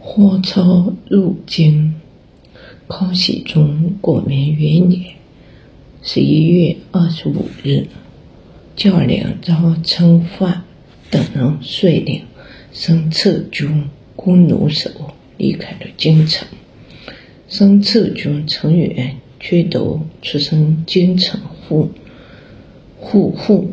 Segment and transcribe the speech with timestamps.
[0.00, 1.94] 火车入京。
[2.88, 5.14] 康熙宗国民元年
[6.02, 7.86] 十一月二十五日，
[8.74, 10.64] 教令赵称范
[11.10, 12.22] 等人率领
[12.72, 13.84] 申策军
[14.16, 14.90] 弓弩手
[15.36, 16.48] 离开了京城。
[17.46, 21.90] 申策军成员全都出身京城户
[22.96, 23.70] 户户，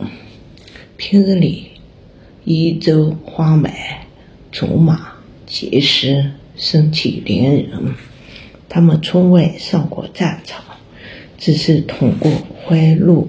[0.97, 1.67] 平日里
[2.43, 3.69] 以舟花马、
[4.51, 5.14] 竹马、
[5.45, 7.93] 结师，身体连人。
[8.67, 10.63] 他们从未上过战场，
[11.37, 12.31] 只是通过
[12.63, 13.27] 贿赂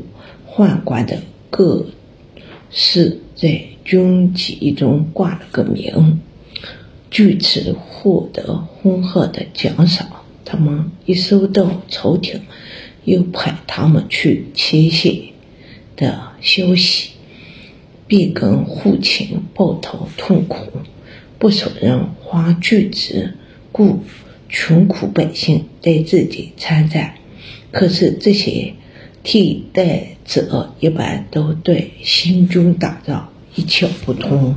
[0.48, 1.86] 宦官的各
[2.70, 6.20] 事，在军籍中挂了个名，
[7.10, 10.08] 据此获得丰厚的奖赏。
[10.44, 12.40] 他们一收到朝廷
[13.04, 15.14] 又派他们去前线
[15.96, 17.10] 的消息，
[18.06, 20.66] 便跟父亲抱头痛哭。
[21.38, 23.34] 不少人花巨资
[23.72, 24.00] 故。
[24.48, 27.14] 穷苦百姓对自己参战，
[27.72, 28.74] 可是这些
[29.24, 34.54] 替代者一般都对新军打仗一窍不通。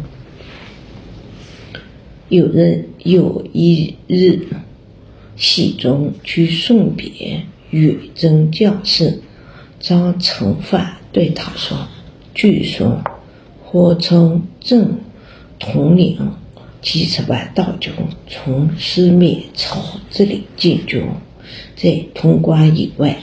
[2.30, 4.46] 有人有一日，
[5.36, 9.22] 喜中去送别远征将士
[9.80, 11.88] 张成范，对他说
[12.36, 13.04] ：“据说
[13.66, 15.00] 火城镇
[15.58, 16.34] 统领。”
[16.82, 17.92] 几十万大军
[18.28, 21.04] 从四面朝这里进军，
[21.76, 23.18] 在潼关以外，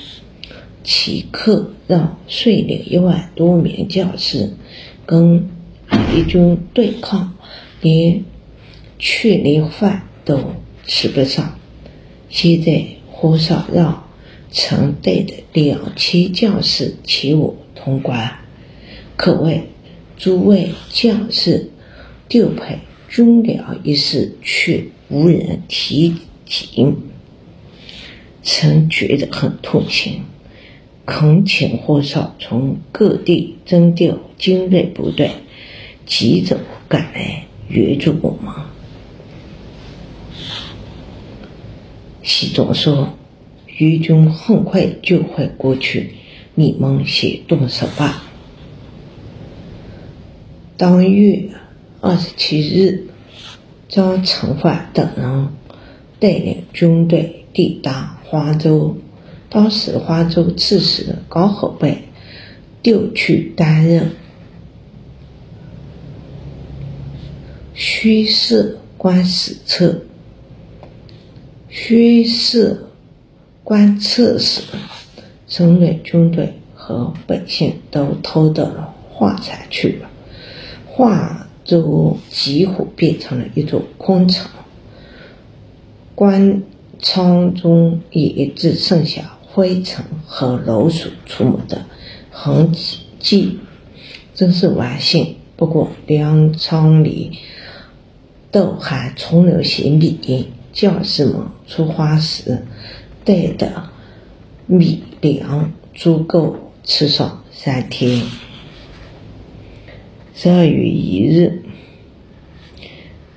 [0.84, 4.52] 齐克让率领一万多名将士
[5.06, 5.48] 跟
[5.88, 7.34] 敌军对抗，
[7.80, 8.24] 连
[8.98, 10.38] 确连饭都
[10.86, 11.58] 吃不上。
[12.28, 14.04] 现在皇上让
[14.50, 18.38] 曾带的两千将士前往潼关，
[19.16, 19.62] 可谓
[20.18, 21.70] 诸位将士
[22.28, 22.80] 调配。
[23.16, 26.86] 军粮一事却无人提及，
[28.42, 30.20] 曾觉得很痛心，
[31.06, 35.30] 恳请霍少从各地征调精锐部队，
[36.04, 36.58] 急走
[36.88, 38.52] 赶来援助我们。
[42.22, 43.14] 习总说
[43.78, 46.10] ：“余军很快就会过去，
[46.54, 48.24] 你们先动手吧。”
[50.76, 51.48] 当月。
[52.02, 53.06] 二十七日，
[53.88, 55.48] 张承范等人
[56.18, 58.96] 带领军队抵达花州。
[59.48, 62.08] 当时花州刺史刚好被
[62.82, 64.10] 调去担任
[67.74, 70.02] 宣示官史册、
[71.68, 72.86] 宣示
[73.62, 74.62] 官册时，
[75.46, 80.10] 整个军队和百姓都偷到了画材去了。
[80.86, 81.35] 画。
[81.66, 84.48] 州几乎变成了一座空城，
[86.14, 86.62] 官
[87.02, 91.84] 仓中也只剩下灰尘和老鼠出没的
[92.30, 92.72] 痕
[93.18, 93.58] 迹，
[94.34, 95.36] 真是万幸。
[95.56, 97.38] 不过粮仓里
[98.50, 102.62] 都还存留些米，将士们出发时
[103.24, 103.84] 带的
[104.66, 108.22] 米粮足够吃上三天。
[110.38, 111.62] 十二月一日，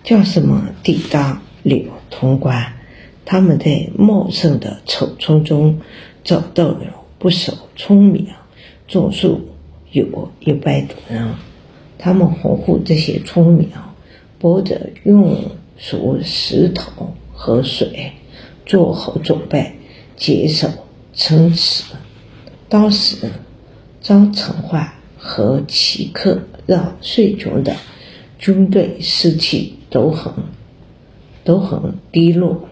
[0.04, 2.74] 将士们抵达柳潼关。
[3.24, 5.80] 他们在茂盛的草丛中
[6.26, 8.28] 找到了不少村民，
[8.90, 9.48] 总数
[9.94, 11.36] 有一百多人。
[11.98, 13.70] 他们保护这些村民，
[14.38, 18.12] 抱着运输石头和水，
[18.66, 19.76] 做好准备，
[20.18, 20.68] 坚守
[21.14, 21.86] 城池。
[22.68, 23.32] 当时，
[24.02, 26.42] 张成焕和齐克。
[26.70, 27.76] 让税军的
[28.38, 30.32] 军队士气都很
[31.44, 32.70] 都很低落，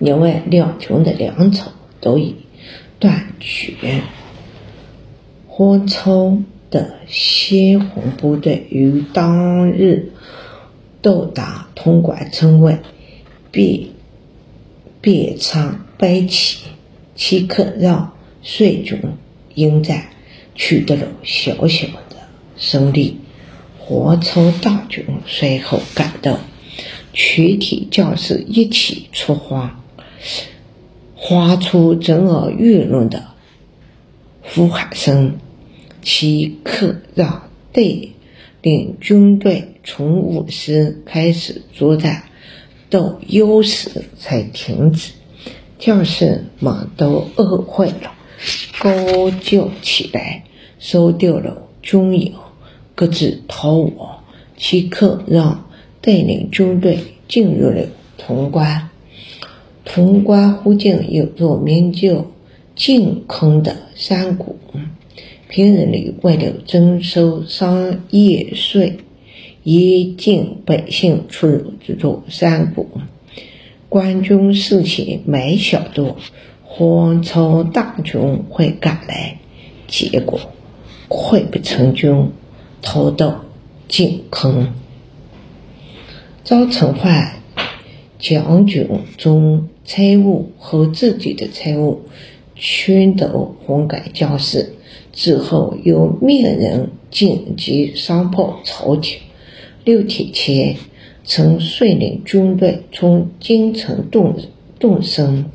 [0.00, 1.70] 因为两军的粮草
[2.00, 2.34] 都已
[2.98, 4.02] 断绝。
[5.46, 6.38] 黄超
[6.72, 10.10] 的先锋部队于当日
[11.00, 12.80] 到达潼关城外，
[13.52, 13.90] 便
[15.00, 16.64] 便仓摆起，
[17.14, 18.12] 即刻让
[18.42, 19.00] 税军
[19.54, 20.08] 迎战，
[20.56, 21.86] 取得了小小。
[22.58, 23.16] 胜利，
[23.78, 26.38] 火车大军随后赶到，
[27.12, 29.80] 全体将士一起出发，
[31.16, 33.28] 发出震耳欲聋的
[34.42, 35.38] 呼喊声。
[36.00, 37.82] 其刻让带
[38.62, 42.24] 领军队从午时开始作战，
[42.88, 45.12] 到酉时才停止。
[45.78, 48.12] 将士们都饿坏了，
[48.78, 50.44] 高叫起来，
[50.78, 52.34] 收掉了军营。
[52.98, 54.24] 各自逃亡，
[54.56, 55.68] 即刻让
[56.00, 56.98] 带领军队
[57.28, 57.86] 进入了
[58.18, 58.88] 潼关。
[59.84, 62.26] 潼关附近有座名叫
[62.74, 64.56] 净坑的山谷，
[65.48, 68.96] 平日里为了征收商业税，
[69.62, 72.88] 严禁百姓出入这座山谷。
[73.88, 76.16] 官军事先没晓得
[76.64, 79.38] 黄巢大军会赶来，
[79.86, 80.40] 结果
[81.08, 82.30] 溃不成军，
[82.82, 83.44] 逃到
[83.88, 84.72] 井坑。
[86.44, 87.40] 赵成焕
[88.18, 89.68] 将军中。
[89.90, 92.02] 财物和自己的财物
[92.54, 94.74] 全都还给将士，
[95.14, 99.18] 之后又命人紧急上报朝廷。
[99.84, 100.76] 六天前，
[101.24, 104.36] 曾率领军队从京城动
[104.78, 105.46] 动身，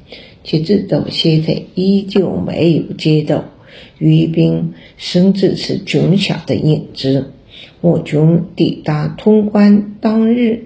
[0.44, 3.44] 截止到现在依旧没有接到
[4.10, 7.32] 援兵，甚至是军饷的影子。
[7.82, 10.66] 我军抵达潼关当日，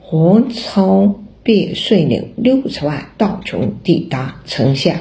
[0.00, 1.20] 黄巢。
[1.40, 5.00] 便率领六十万大军抵达城下，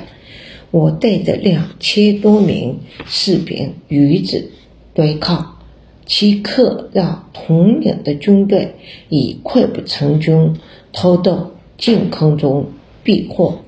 [0.72, 4.52] 我带着两千多名士兵与之
[4.94, 5.58] 对抗，
[6.06, 8.75] 即刻让统领的军队
[9.10, 10.56] 以溃不成军，
[10.94, 12.68] 逃到进坑中
[13.04, 13.60] 避祸。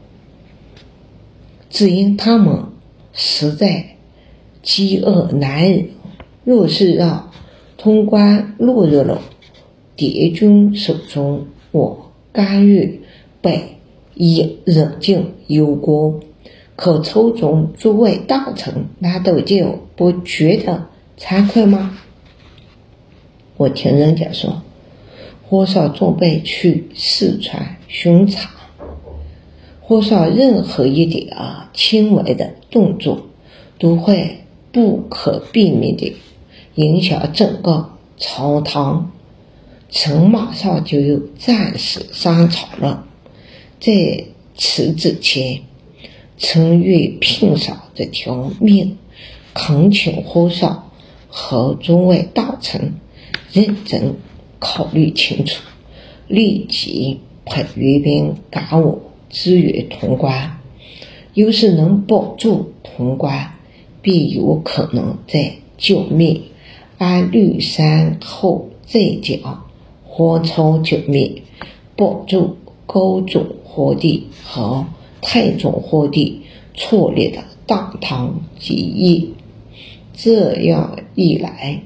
[1.69, 2.63] 只因他们
[3.21, 3.97] 实在
[4.63, 5.89] 饥饿难忍，
[6.45, 7.31] 若是让
[7.77, 9.21] 通关落入了
[9.97, 12.05] 敌军手中，我。
[12.31, 12.99] 甘愿
[13.41, 13.77] 被
[14.13, 16.19] 以忍境忧国，
[16.75, 20.87] 可朝中诸位大臣难道就不觉得
[21.17, 21.97] 惭愧吗？
[23.57, 24.61] 我听人家说，
[25.49, 28.51] 火烧准备去四川巡查，
[29.89, 33.25] 火烧任何一点啊轻微的动作，
[33.79, 34.41] 都会
[34.71, 36.15] 不可避免的
[36.75, 39.11] 影响整个朝堂。
[39.89, 43.07] 臣马上就有战死沙场了，
[43.79, 44.25] 在
[44.55, 45.61] 此之前，
[46.37, 48.95] 臣愿聘上这条命，
[49.55, 50.91] 恳请皇上
[51.29, 52.93] 和诸位大臣
[53.51, 54.17] 认真
[54.59, 55.63] 考虑清楚，
[56.27, 60.59] 立即派援兵赶我支援潼关。
[61.33, 63.53] 要是能保住潼关，
[64.01, 66.41] 必有可能在剿灭
[66.97, 69.65] 安绿山后再讲。
[70.03, 71.43] 黄巢救灭，
[71.95, 74.85] 保住高宗皇帝和
[75.21, 76.41] 太宗皇帝
[76.73, 79.27] 创立的大唐基业。
[80.13, 81.83] 这样一来，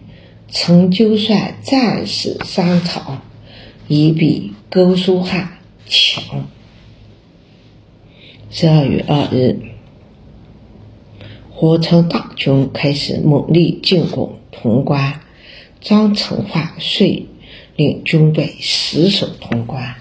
[0.47, 3.21] 陈就算战死沙场，
[3.87, 6.47] 也比高书汉强。
[8.55, 9.57] 十二月二日，
[11.49, 15.21] 火巢大军开始猛烈进攻潼关，
[15.81, 17.25] 张成焕率。
[17.75, 19.95] 领军队死守潼关，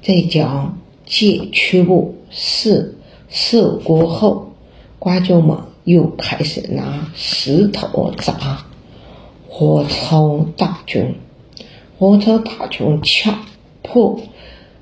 [0.00, 2.96] 再将界区部是
[3.28, 4.52] 守过后，
[5.00, 8.64] 官军们又开始拿石头砸
[9.48, 11.16] 黄巢大军。
[11.98, 13.40] 黄巢大军强
[13.82, 14.20] 迫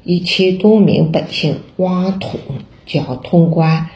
[0.05, 2.39] 一千多名百姓挖土，
[2.91, 3.89] 将通关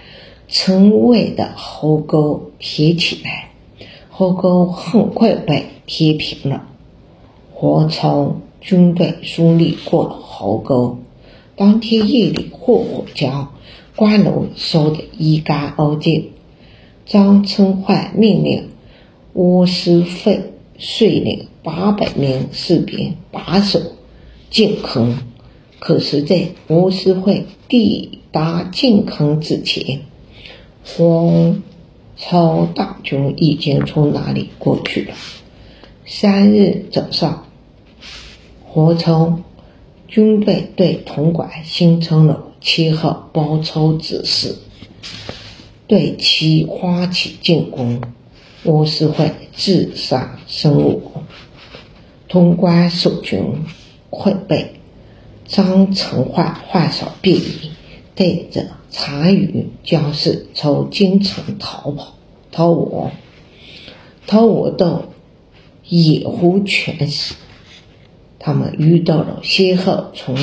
[0.46, 3.50] 城外的壕沟填起来，
[4.08, 6.68] 壕沟很快被填平了。
[7.52, 10.98] 黄巢军队顺利过了壕沟。
[11.56, 13.52] 当天夜里，活火将
[13.96, 16.30] 关楼烧得一干二净。
[17.04, 18.70] 张春焕命令
[19.32, 23.80] 吴师费率领八百名士兵把守
[24.50, 25.18] 进坑。
[25.78, 30.02] 可是，在吴师费抵达靖康之前，
[30.84, 31.60] 黄
[32.16, 35.14] 巢大军已经从那里过去了。
[36.06, 37.48] 三日早上。
[38.62, 39.40] 黄巢
[40.06, 44.54] 军队对潼关形成了七号包抄之势，
[45.88, 48.00] 对其发起进攻。
[48.62, 51.00] 吴世会自杀身亡，
[52.28, 53.64] 潼关守军
[54.10, 54.70] 溃败。
[55.54, 57.70] 张成焕换上便衣，
[58.16, 62.16] 带着残余将士从京城逃跑，
[62.50, 63.12] 逃亡，
[64.26, 65.04] 逃亡到
[65.86, 67.36] 野湖泉时。
[68.40, 70.36] 他们遇到了先后从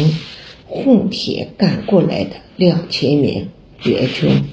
[0.66, 3.50] 混田赶过来的两千名
[3.84, 4.46] 援军。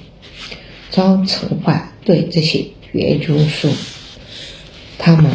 [0.91, 3.71] 张成焕对这些援军说
[4.99, 5.31] ：“他们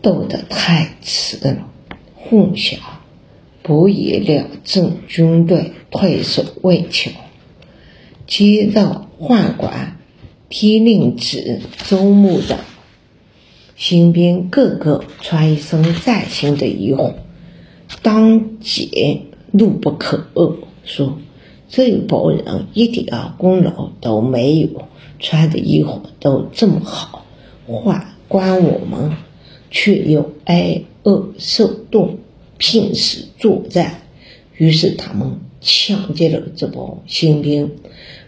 [0.00, 1.68] 斗得太迟了，
[2.28, 2.78] 混淆，
[3.62, 7.10] 不宜两镇军队退守外桥。
[8.26, 9.96] 接到宦官
[10.48, 12.60] 天令旨招募的。”
[13.76, 17.12] 新兵个个穿一身崭新的衣服，
[18.00, 21.18] 当解怒不可遏，说
[21.68, 24.88] 这一帮人一点功劳都没有，
[25.20, 27.26] 穿的衣服都这么好，
[27.68, 29.12] 宦官我们
[29.70, 32.18] 却又挨饿受冻，
[32.58, 34.02] 拼死作战。
[34.56, 37.76] 于是他们抢劫了这帮新兵，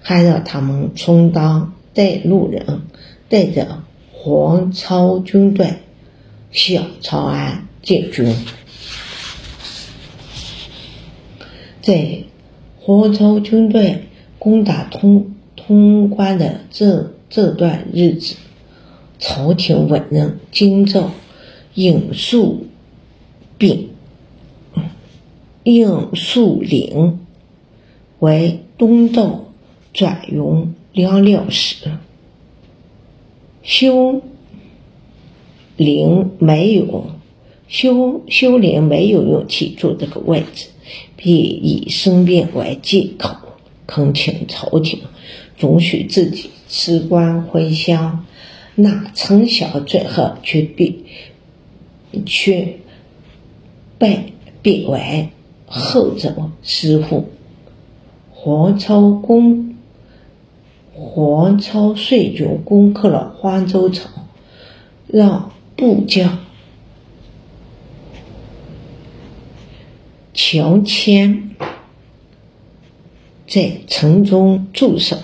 [0.01, 2.83] 还让他们充当带路人，
[3.29, 3.83] 带着
[4.13, 5.75] 黄巢军队
[6.53, 8.33] 向长安进军。
[11.83, 12.23] 在
[12.79, 14.05] 黄巢军队
[14.39, 18.37] 攻打通通关的这这段日子，
[19.19, 21.11] 朝廷委任京兆
[21.75, 22.68] 尹树
[23.59, 23.91] 病。
[25.65, 27.21] 应树岭
[28.21, 29.45] 为东道
[29.93, 31.99] 转用粮料使，
[33.63, 34.23] 修
[35.77, 37.11] 陵没有
[37.67, 40.69] 修修陵没有勇气坐这个位置，
[41.17, 43.37] 便以生病为借口，
[43.87, 45.01] 恳请朝廷
[45.59, 48.25] 准许自己辞官回乡。
[48.75, 50.95] 那陈晓最后却被
[52.25, 52.79] 却
[53.99, 55.31] 被贬为。
[55.71, 57.29] 后者师傅
[58.31, 59.77] 黄超攻
[60.95, 64.11] 黄超率军攻克了黄州城，
[65.07, 66.39] 让部将
[70.33, 71.51] 乔迁
[73.47, 75.19] 在城中驻守。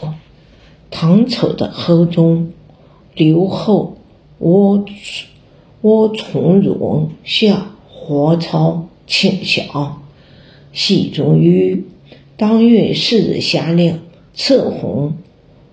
[0.90, 2.52] 唐朝的后中
[3.14, 3.97] 刘后
[4.40, 4.85] 窝
[5.81, 7.74] 窝从容向
[8.06, 10.02] 黄超请降。
[10.75, 11.84] 喜中于
[12.37, 14.00] 当月四日下令
[14.34, 15.16] 册封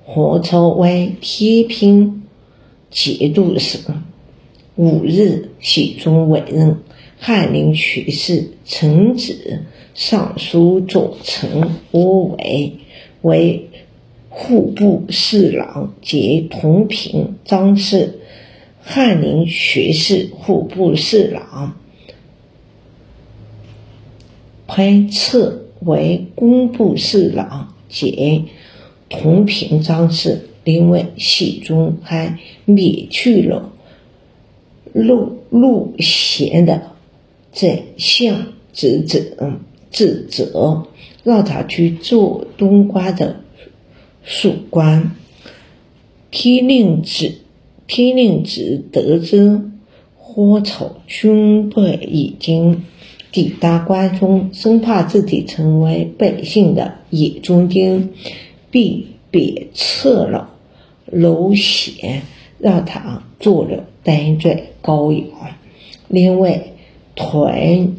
[0.06, 2.24] 黄超为天平
[2.90, 3.80] 节度使。
[4.78, 6.78] 五日，喜中委任
[7.20, 12.78] 翰林学士陈子、尚书左丞郭伟
[13.22, 13.68] 为
[14.30, 18.22] 户部侍郎兼同平章事，
[18.82, 21.76] 翰林学士、户部侍郎。
[24.74, 28.46] 派册为工部侍郎兼
[29.10, 30.48] 同平章事。
[30.64, 33.74] 另外，喜中还免去了
[34.94, 36.84] 陆陆贤的
[37.52, 39.20] 宰相职责，
[39.92, 40.88] 职责
[41.26, 43.42] 让他去做东瓜的
[44.24, 45.12] 属官。
[46.30, 47.40] 天令子
[47.88, 49.70] 天令子得知
[50.16, 52.86] 荒草军队已经。
[53.32, 58.14] 抵达关中，生怕自己成为百姓的眼中钉，
[58.70, 60.50] 便贬撤了
[61.06, 62.24] 娄显，
[62.60, 65.24] 让他做了单罪高阳。
[66.10, 66.62] 另外，
[67.16, 67.96] 团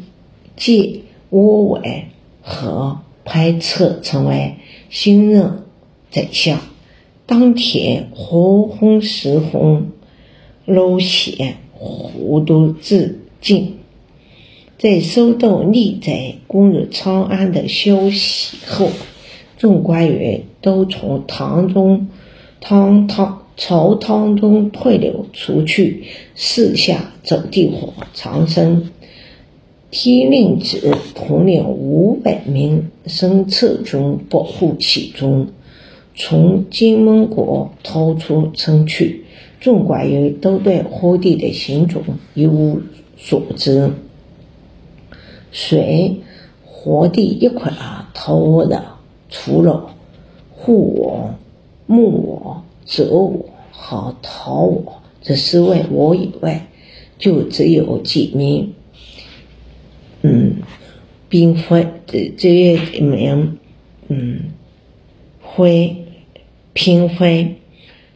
[0.55, 0.99] 结
[1.31, 2.05] 窝伟
[2.41, 4.55] 和派策成为
[4.89, 5.63] 新任
[6.11, 6.59] 宰相。
[7.25, 9.91] 当天，黄昏时分，
[10.65, 13.79] 娄显糊涂自尽。
[14.83, 18.89] 在收到逆贼攻入长安的消息后，
[19.57, 22.09] 众官员都从唐中、
[22.59, 26.03] 唐唐朝堂中退流出去，
[26.35, 28.89] 四下走地火长生。
[29.89, 35.47] 天令子统领五百名生策军保护其中，
[36.13, 39.23] 从金门国逃出城去。
[39.61, 42.81] 众官员都对皇帝的行踪一无
[43.15, 43.89] 所知。
[45.55, 46.17] 随
[46.65, 48.83] 皇帝一块儿逃的，
[49.29, 49.95] 除了
[50.49, 51.39] 护王、
[51.85, 53.39] 穆王、周王
[53.71, 56.67] 和陶我这四位我以外，
[57.19, 58.73] 就只有几名，
[60.23, 60.55] 嗯，
[61.29, 63.59] 并非这这一名，
[64.07, 64.51] 嗯，
[65.39, 65.95] 会
[66.73, 67.55] 嫔妃，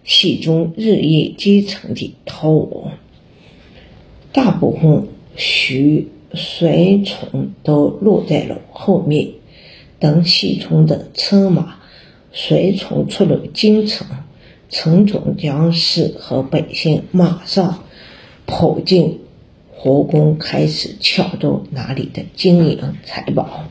[0.04, 2.92] 其中日夜兼程的逃我，
[4.34, 6.08] 大部分需。
[6.34, 9.30] 随从都落在了后面，
[9.98, 11.76] 等喜冲的车马
[12.32, 14.06] 随从出了京城，
[14.70, 17.84] 城中将士和百姓马上
[18.46, 19.22] 跑进
[19.72, 23.64] 皇宫，开始抢夺那里的金银财宝。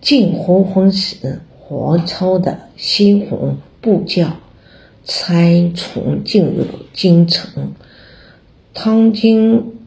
[0.00, 4.38] 进黄昏时，黄超的西红部将
[5.02, 7.72] 参从进入京城，
[8.74, 9.79] 汤金。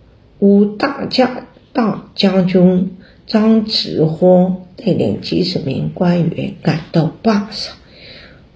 [0.44, 7.78] 吴大将大将军张直荒带领几十名官员赶到坝上，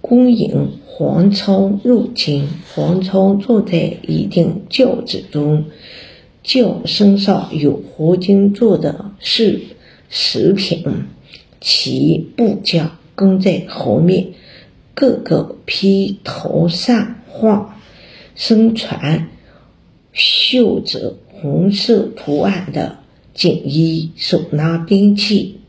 [0.01, 2.45] 恭迎黄超入京。
[2.75, 5.63] 黄超坐在一顶轿子中，
[6.43, 9.61] 轿身上有活金做的是
[10.09, 10.83] 食品，
[11.61, 14.33] 其部将跟在后面，
[14.93, 17.79] 个个披头散发，
[18.35, 19.29] 身穿
[20.11, 21.15] 绣着
[21.49, 22.97] 红色图案的
[23.33, 25.61] 锦衣，手拿兵器。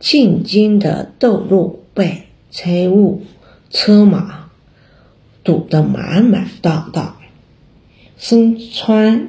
[0.00, 3.20] 进京的道路被财物、
[3.68, 4.50] 车马
[5.44, 7.18] 堵得满满当当，
[8.16, 9.28] 身穿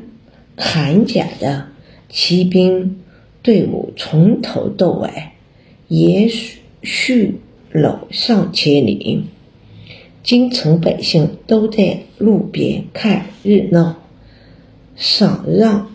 [0.56, 1.68] 铠甲的
[2.08, 3.02] 骑兵
[3.42, 5.10] 队伍从头到尾
[5.90, 6.30] 延
[6.82, 7.42] 续
[7.74, 9.26] 了上千里，
[10.24, 13.98] 京城百姓都在路边看热闹，
[14.96, 15.88] 赏让，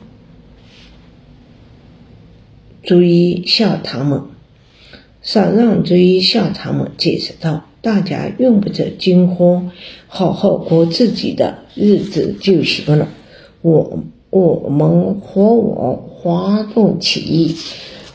[2.83, 4.23] 注意向他们。
[5.21, 9.71] 上让追一向他们解释道：“大家用不着惊慌，
[10.07, 13.09] 好好过自己的日子就行了。
[13.61, 17.57] 我我们和我发动起义，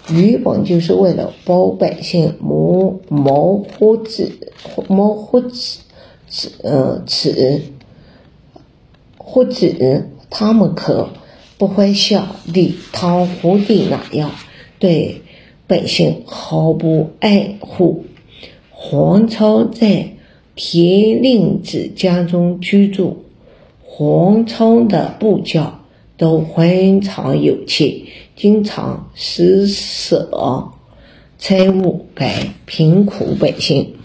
[0.09, 4.31] 原本就是为了保百姓谋谋活子
[4.87, 5.79] 谋活子
[6.27, 7.61] 子呃子
[9.17, 11.09] 或子，他们可
[11.57, 14.31] 不会像李唐皇帝那样
[14.79, 15.21] 对。”
[15.65, 18.05] 百姓毫不爱护，
[18.69, 20.11] 黄超在
[20.55, 23.23] 田令子家中居住，
[23.81, 25.85] 黄超的部将
[26.17, 27.95] 都非常有钱，
[28.35, 30.29] 经常施舍
[31.39, 32.25] 财物给
[32.65, 33.95] 贫苦百姓。